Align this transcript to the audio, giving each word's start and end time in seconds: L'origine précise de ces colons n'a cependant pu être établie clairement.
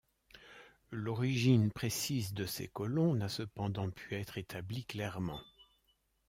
L'origine 0.89 1.71
précise 1.71 2.33
de 2.33 2.47
ces 2.47 2.67
colons 2.67 3.13
n'a 3.13 3.29
cependant 3.29 3.91
pu 3.91 4.15
être 4.15 4.39
établie 4.39 4.83
clairement. 4.83 5.43